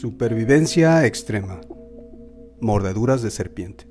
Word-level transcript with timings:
Supervivencia 0.00 1.04
extrema. 1.06 1.60
Mordeduras 2.60 3.20
de 3.20 3.32
serpiente. 3.32 3.88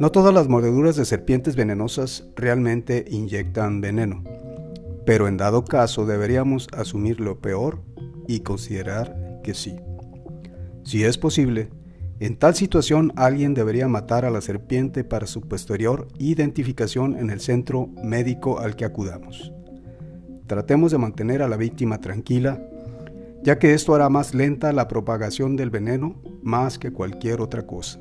No 0.00 0.10
todas 0.10 0.34
las 0.34 0.48
mordeduras 0.48 0.96
de 0.96 1.04
serpientes 1.04 1.54
venenosas 1.54 2.28
realmente 2.34 3.04
inyectan 3.08 3.80
veneno, 3.80 4.24
pero 5.06 5.28
en 5.28 5.36
dado 5.36 5.64
caso 5.64 6.04
deberíamos 6.04 6.66
asumir 6.72 7.20
lo 7.20 7.38
peor 7.38 7.80
y 8.26 8.40
considerar 8.40 9.40
que 9.44 9.54
sí. 9.54 9.76
Si 10.82 11.04
es 11.04 11.16
posible, 11.16 11.70
en 12.18 12.36
tal 12.36 12.56
situación 12.56 13.12
alguien 13.14 13.54
debería 13.54 13.86
matar 13.86 14.24
a 14.24 14.30
la 14.30 14.40
serpiente 14.40 15.04
para 15.04 15.28
su 15.28 15.42
posterior 15.42 16.08
identificación 16.18 17.16
en 17.16 17.30
el 17.30 17.38
centro 17.38 17.86
médico 18.02 18.58
al 18.58 18.74
que 18.74 18.84
acudamos. 18.84 19.52
Tratemos 20.48 20.90
de 20.90 20.98
mantener 20.98 21.40
a 21.40 21.48
la 21.48 21.56
víctima 21.56 22.00
tranquila 22.00 22.60
ya 23.42 23.58
que 23.58 23.74
esto 23.74 23.94
hará 23.94 24.08
más 24.08 24.34
lenta 24.34 24.72
la 24.72 24.88
propagación 24.88 25.56
del 25.56 25.70
veneno 25.70 26.20
más 26.42 26.78
que 26.78 26.92
cualquier 26.92 27.40
otra 27.40 27.66
cosa. 27.66 28.00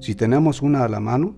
Si 0.00 0.14
tenemos 0.14 0.62
una 0.62 0.84
a 0.84 0.88
la 0.88 1.00
mano, 1.00 1.36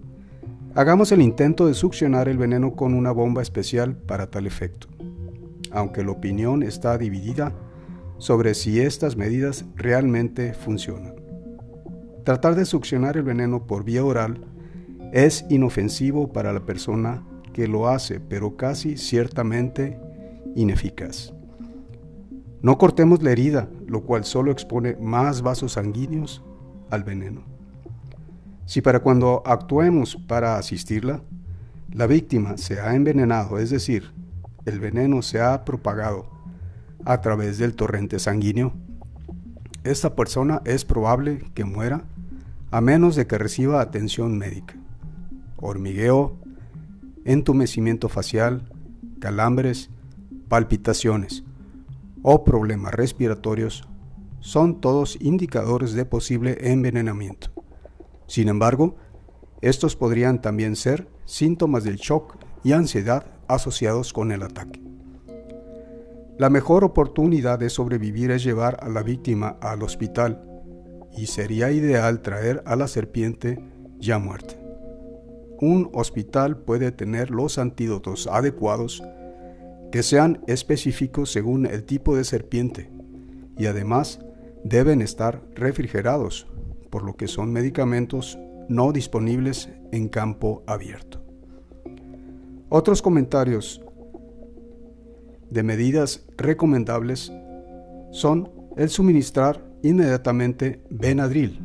hagamos 0.74 1.10
el 1.10 1.20
intento 1.20 1.66
de 1.66 1.74
succionar 1.74 2.28
el 2.28 2.38
veneno 2.38 2.76
con 2.76 2.94
una 2.94 3.10
bomba 3.10 3.42
especial 3.42 3.96
para 3.96 4.30
tal 4.30 4.46
efecto, 4.46 4.86
aunque 5.72 6.04
la 6.04 6.12
opinión 6.12 6.62
está 6.62 6.96
dividida 6.96 7.52
sobre 8.18 8.54
si 8.54 8.80
estas 8.80 9.16
medidas 9.16 9.64
realmente 9.74 10.54
funcionan. 10.54 11.16
Tratar 12.24 12.54
de 12.54 12.64
succionar 12.64 13.16
el 13.16 13.24
veneno 13.24 13.66
por 13.66 13.82
vía 13.82 14.04
oral 14.04 14.44
es 15.12 15.44
inofensivo 15.50 16.32
para 16.32 16.52
la 16.52 16.64
persona 16.64 17.26
que 17.52 17.66
lo 17.66 17.88
hace, 17.88 18.20
pero 18.20 18.56
casi 18.56 18.96
ciertamente 18.96 19.98
ineficaz. 20.54 21.34
No 22.62 22.78
cortemos 22.78 23.22
la 23.22 23.32
herida, 23.32 23.68
lo 23.88 24.02
cual 24.02 24.24
solo 24.24 24.52
expone 24.52 24.96
más 25.00 25.42
vasos 25.42 25.72
sanguíneos 25.72 26.42
al 26.90 27.02
veneno. 27.02 27.42
Si 28.66 28.80
para 28.80 29.00
cuando 29.00 29.42
actuemos 29.44 30.16
para 30.16 30.56
asistirla, 30.56 31.22
la 31.92 32.06
víctima 32.06 32.56
se 32.56 32.80
ha 32.80 32.94
envenenado, 32.94 33.58
es 33.58 33.70
decir, 33.70 34.12
el 34.64 34.78
veneno 34.78 35.22
se 35.22 35.40
ha 35.40 35.64
propagado 35.64 36.30
a 37.04 37.20
través 37.20 37.58
del 37.58 37.74
torrente 37.74 38.20
sanguíneo, 38.20 38.72
esta 39.84 40.14
persona 40.14 40.62
es 40.64 40.84
probable 40.84 41.44
que 41.54 41.64
muera 41.64 42.04
a 42.70 42.80
menos 42.80 43.16
de 43.16 43.26
que 43.26 43.36
reciba 43.36 43.80
atención 43.80 44.38
médica. 44.38 44.76
Hormigueo, 45.56 46.36
entumecimiento 47.24 48.08
facial, 48.08 48.70
calambres, 49.18 49.90
palpitaciones, 50.48 51.42
o 52.22 52.44
problemas 52.44 52.94
respiratorios 52.94 53.88
son 54.40 54.80
todos 54.80 55.16
indicadores 55.20 55.92
de 55.92 56.04
posible 56.04 56.58
envenenamiento. 56.60 57.48
Sin 58.26 58.48
embargo, 58.48 58.96
estos 59.60 59.94
podrían 59.94 60.40
también 60.40 60.74
ser 60.74 61.08
síntomas 61.24 61.84
del 61.84 61.96
shock 61.96 62.36
y 62.64 62.72
ansiedad 62.72 63.26
asociados 63.46 64.12
con 64.12 64.32
el 64.32 64.42
ataque. 64.42 64.82
La 66.38 66.50
mejor 66.50 66.82
oportunidad 66.82 67.58
de 67.58 67.70
sobrevivir 67.70 68.30
es 68.30 68.42
llevar 68.42 68.78
a 68.82 68.88
la 68.88 69.02
víctima 69.02 69.58
al 69.60 69.82
hospital 69.82 70.42
y 71.16 71.26
sería 71.26 71.70
ideal 71.70 72.22
traer 72.22 72.62
a 72.66 72.74
la 72.74 72.88
serpiente 72.88 73.62
ya 73.98 74.18
muerta. 74.18 74.54
Un 75.60 75.90
hospital 75.92 76.56
puede 76.56 76.90
tener 76.90 77.30
los 77.30 77.58
antídotos 77.58 78.26
adecuados 78.26 79.02
que 79.92 80.02
sean 80.02 80.40
específicos 80.46 81.30
según 81.30 81.66
el 81.66 81.84
tipo 81.84 82.16
de 82.16 82.24
serpiente 82.24 82.90
y 83.58 83.66
además 83.66 84.20
deben 84.64 85.02
estar 85.02 85.42
refrigerados, 85.54 86.48
por 86.90 87.04
lo 87.04 87.14
que 87.14 87.28
son 87.28 87.52
medicamentos 87.52 88.38
no 88.70 88.90
disponibles 88.92 89.68
en 89.92 90.08
campo 90.08 90.64
abierto. 90.66 91.22
Otros 92.70 93.02
comentarios 93.02 93.82
de 95.50 95.62
medidas 95.62 96.24
recomendables 96.38 97.30
son 98.12 98.50
el 98.78 98.88
suministrar 98.88 99.62
inmediatamente 99.82 100.82
Benadryl. 100.88 101.60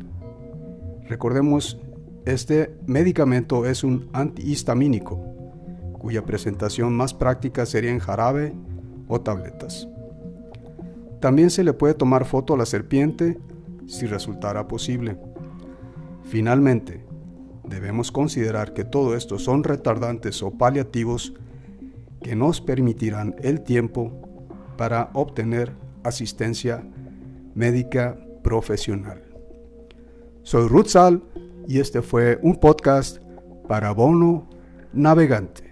Recordemos, 1.08 1.80
este 2.26 2.76
medicamento 2.86 3.64
es 3.64 3.84
un 3.84 4.10
antihistamínico 4.12 5.37
cuya 5.98 6.24
presentación 6.24 6.96
más 6.96 7.14
práctica 7.14 7.66
sería 7.66 7.90
en 7.90 7.98
jarabe 7.98 8.54
o 9.08 9.20
tabletas. 9.20 9.88
También 11.20 11.50
se 11.50 11.64
le 11.64 11.72
puede 11.72 11.94
tomar 11.94 12.24
foto 12.24 12.54
a 12.54 12.56
la 12.56 12.66
serpiente 12.66 13.38
si 13.86 14.06
resultara 14.06 14.68
posible. 14.68 15.18
Finalmente, 16.24 17.04
debemos 17.64 18.12
considerar 18.12 18.72
que 18.72 18.84
todo 18.84 19.16
esto 19.16 19.38
son 19.38 19.64
retardantes 19.64 20.42
o 20.42 20.52
paliativos 20.52 21.34
que 22.22 22.36
nos 22.36 22.60
permitirán 22.60 23.34
el 23.40 23.62
tiempo 23.62 24.12
para 24.76 25.10
obtener 25.14 25.72
asistencia 26.04 26.84
médica 27.54 28.18
profesional. 28.42 29.22
Soy 30.42 30.68
Ruth 30.68 30.86
Sal 30.86 31.22
y 31.66 31.80
este 31.80 32.02
fue 32.02 32.38
un 32.42 32.56
podcast 32.56 33.18
para 33.66 33.90
Bono 33.92 34.48
Navegante. 34.92 35.67